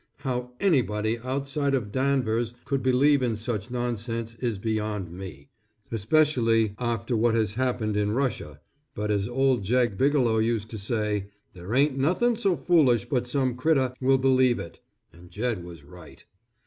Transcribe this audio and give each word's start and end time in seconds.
How 0.17 0.53
anybody 0.59 1.19
outside 1.19 1.75
of 1.75 1.91
Danvers 1.91 2.55
could 2.65 2.81
believe 2.81 3.21
in 3.21 3.35
such 3.35 3.69
nonsense 3.69 4.33
is 4.39 4.57
beyond 4.57 5.11
me, 5.11 5.49
especially 5.91 6.73
after 6.79 7.15
what 7.15 7.35
has 7.35 7.53
happened 7.53 7.95
in 7.95 8.09
Russia, 8.11 8.59
but 8.95 9.11
as 9.11 9.27
old 9.29 9.61
Jed 9.61 9.99
Bigelow 9.99 10.39
used 10.39 10.71
to 10.71 10.79
say, 10.79 11.27
"There 11.53 11.75
ain't 11.75 11.99
nothin' 11.99 12.35
so 12.35 12.57
foolish 12.57 13.05
but 13.05 13.27
some 13.27 13.53
critter 13.55 13.93
will 14.01 14.17
believe 14.17 14.57
it," 14.57 14.79
and 15.13 15.29
Jed 15.29 15.63
was 15.63 15.83
right. 15.83 16.25